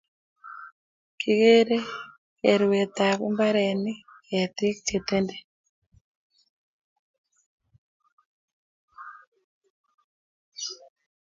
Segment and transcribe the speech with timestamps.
[1.19, 1.77] Kigere
[2.39, 3.93] kerwet ab mbaranni
[4.27, 5.45] ketik che tenden